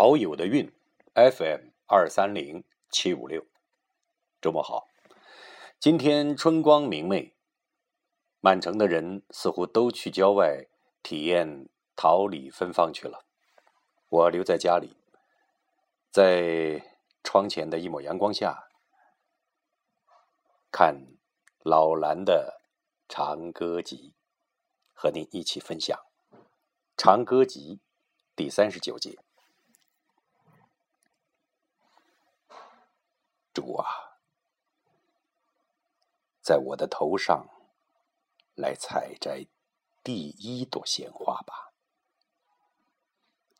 [0.00, 0.72] 好友的运
[1.14, 3.44] FM 二三零七五六，
[4.40, 4.86] 周末好。
[5.80, 7.34] 今天春光明媚，
[8.38, 10.68] 满城的人似乎都去郊外
[11.02, 13.26] 体验桃李芬芳去了。
[14.08, 14.96] 我留在家里，
[16.12, 16.80] 在
[17.24, 18.68] 窗前的一抹阳光下，
[20.70, 21.08] 看
[21.64, 22.60] 老兰的
[23.12, 24.14] 《长歌集》，
[24.94, 25.98] 和您一起分享
[26.96, 27.74] 《长歌集》
[28.36, 29.18] 第三十九节。
[33.58, 34.20] 主啊，
[36.40, 37.48] 在我的头上
[38.54, 39.48] 来采摘
[40.04, 41.72] 第一朵鲜花吧，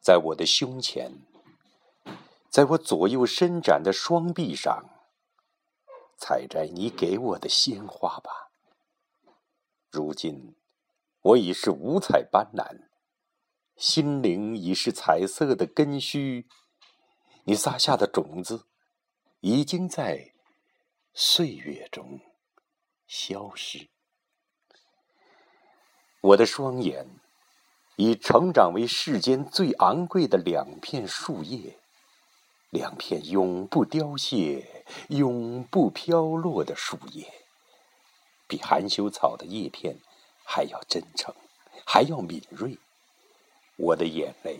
[0.00, 1.26] 在我的胸前，
[2.48, 4.84] 在我左右伸展的双臂上
[6.16, 8.52] 采摘你给我的鲜花吧。
[9.90, 10.54] 如今
[11.22, 12.86] 我已是五彩斑斓，
[13.74, 16.46] 心灵已是彩色的根须，
[17.42, 18.66] 你撒下的种子。
[19.40, 20.32] 已经在
[21.14, 22.20] 岁月中
[23.06, 23.88] 消失。
[26.20, 27.06] 我的双眼
[27.94, 31.78] 已成长为世间最昂贵的两片树叶，
[32.70, 37.32] 两片永不凋谢、永不飘落的树叶，
[38.48, 40.00] 比含羞草的叶片
[40.44, 41.32] 还要真诚，
[41.86, 42.76] 还要敏锐。
[43.76, 44.58] 我的眼泪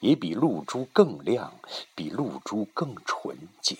[0.00, 1.60] 也比露珠更亮，
[1.94, 3.76] 比露珠更纯洁。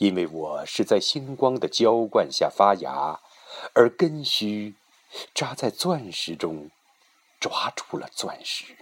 [0.00, 3.20] 因为我是在星光的浇灌下发芽，
[3.74, 4.74] 而根须
[5.34, 6.70] 扎在钻石中，
[7.38, 8.74] 抓住了钻石。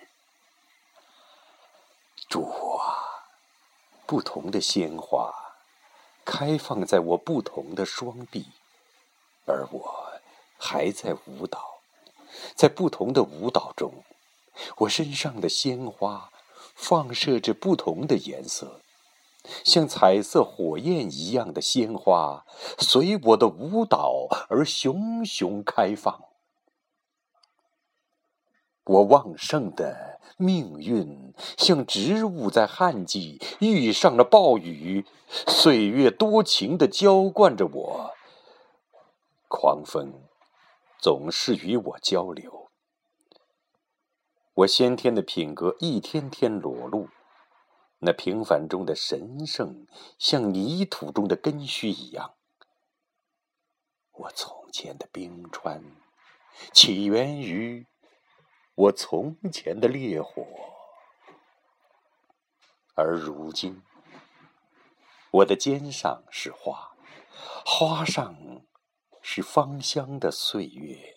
[2.28, 3.27] 主啊，
[4.06, 5.34] 不同的鲜花
[6.24, 8.52] 开放在我不同的双臂，
[9.44, 10.12] 而我
[10.56, 11.80] 还在舞蹈，
[12.55, 14.05] 在不同的舞蹈中，
[14.77, 16.30] 我身上的鲜花
[16.77, 18.83] 放射着不同的颜色。
[19.64, 22.44] 像彩色火焰一样的鲜花，
[22.78, 26.24] 随我的舞蹈而熊熊开放。
[28.84, 38.11] 我旺盛的命运，像植物在旱季遇上了暴雨，岁月多情的浇灌着我。
[39.46, 40.14] 狂风
[40.98, 42.70] 总是与我交流，
[44.55, 47.08] 我先天的品格一天天裸露。
[48.01, 49.86] 那平凡中的神圣，
[50.19, 52.35] 像泥土中的根须一样。
[54.13, 55.83] 我从前的冰川，
[56.73, 57.86] 起源于
[58.77, 60.47] 我从前的烈火，
[62.95, 63.83] 而如今，
[65.33, 66.97] 我的肩上是花，
[67.65, 68.63] 花上
[69.20, 71.17] 是芳香的岁月，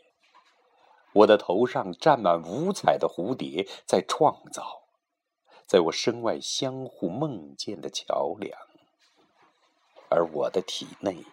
[1.14, 4.81] 我的头上站满五彩的蝴蝶，在创造。
[5.72, 8.60] 在我身外相互梦见的桥梁，
[10.10, 11.24] 而我的体内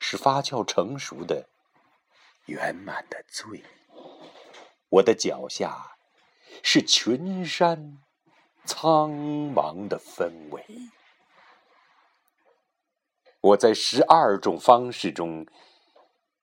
[0.00, 1.50] 是发酵成熟的
[2.46, 3.62] 圆满的醉。
[4.88, 5.98] 我的脚下
[6.62, 7.98] 是群山
[8.64, 10.64] 苍茫的氛围。
[13.42, 15.46] 我在十二种方式中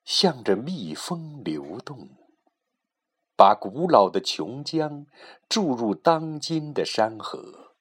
[0.04, 2.08] 向着蜜蜂流动。
[3.38, 5.06] 把古老的琼浆
[5.50, 7.74] 注入当今的山河，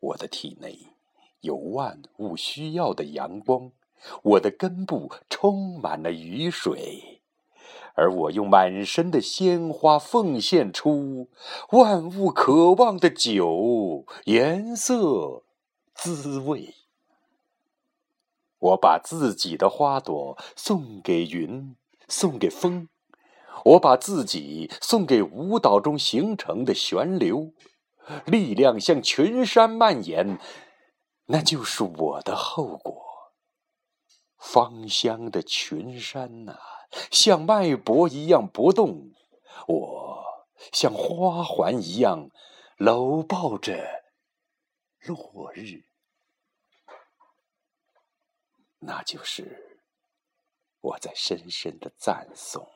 [0.00, 0.94] 我的体内
[1.40, 3.70] 有万物需要的阳光，
[4.22, 7.20] 我的根部充满了雨水，
[7.94, 11.28] 而我用满身的鲜花奉献出
[11.70, 15.44] 万物渴望的酒、颜色、
[15.94, 16.74] 滋味。
[18.58, 21.76] 我把自己的花朵送给云，
[22.08, 22.88] 送给风。
[23.64, 27.52] 我把自己送给舞蹈中形成的旋流，
[28.26, 30.38] 力量向群山蔓延，
[31.26, 33.02] 那就是我的后果。
[34.38, 36.58] 芳香的群山呐，
[37.12, 39.12] 像脉搏一样搏动，
[39.68, 40.24] 我
[40.72, 42.28] 像花环一样
[42.76, 44.02] 搂抱着
[45.06, 45.84] 落日，
[48.80, 49.80] 那就是
[50.80, 52.68] 我在深深的赞颂。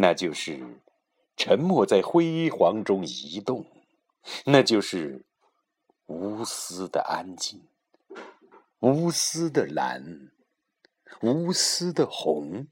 [0.00, 0.80] 那就是
[1.36, 3.66] 沉默在辉煌中移动，
[4.44, 5.24] 那就是
[6.06, 7.68] 无私的安静，
[8.78, 10.30] 无私的蓝，
[11.20, 12.68] 无私的红。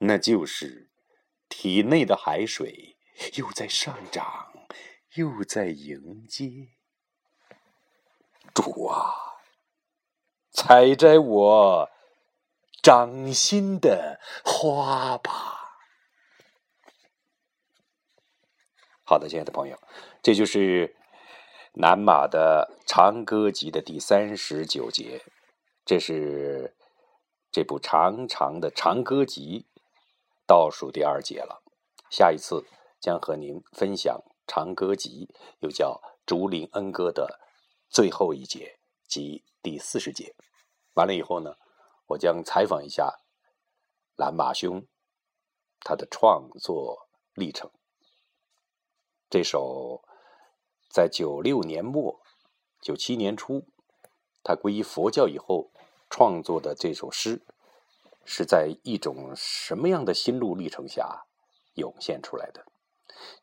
[0.00, 0.90] 那就是
[1.48, 2.98] 体内的海水
[3.36, 4.52] 又在上涨，
[5.14, 6.68] 又在迎接。
[8.54, 9.40] 主啊，
[10.50, 11.90] 采摘我
[12.82, 15.57] 掌心的花吧。
[19.08, 19.78] 好的，亲爱的朋友，
[20.22, 20.94] 这就是
[21.72, 25.22] 南马的《长歌集》的第三十九节，
[25.86, 26.76] 这是
[27.50, 29.64] 这部长长的《长歌集》
[30.46, 31.62] 倒数第二节了。
[32.10, 32.66] 下一次
[33.00, 35.26] 将和您分享《长歌集》，
[35.60, 37.40] 又叫《竹林恩歌》的
[37.88, 40.34] 最后一节，及第四十节。
[40.92, 41.54] 完了以后呢，
[42.08, 43.10] 我将采访一下
[44.16, 44.86] 蓝马兄
[45.80, 47.70] 他的创作历程。
[49.30, 50.02] 这首
[50.88, 52.18] 在九六年末、
[52.80, 53.62] 九七年初，
[54.42, 55.68] 他皈依佛教以后
[56.08, 57.42] 创作的这首诗，
[58.24, 61.26] 是在一种什么样的心路历程下
[61.74, 62.64] 涌现出来的？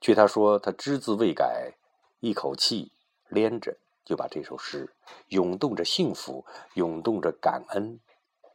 [0.02, 1.76] 据他说，他只字未改，
[2.20, 2.92] 一口气
[3.28, 4.92] 连着就把这首诗
[5.28, 6.44] 涌动着幸福、
[6.74, 8.00] 涌动着感恩，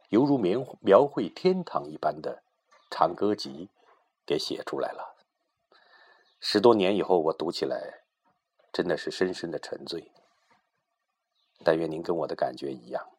[0.09, 2.43] 犹如描描绘天堂一般的
[2.89, 3.69] 长歌集
[4.25, 5.15] 给写出来了。
[6.43, 8.01] 十多年以后，我读起来，
[8.73, 10.11] 真的是深深的沉醉。
[11.63, 13.11] 但愿您跟我的感觉一样。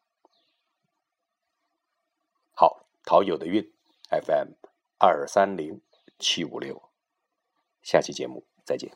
[2.52, 3.72] 好，陶友的韵
[4.10, 4.54] ，FM
[4.98, 5.80] 二三零
[6.19, 6.90] 七五六，
[7.80, 8.92] 下期节目再见。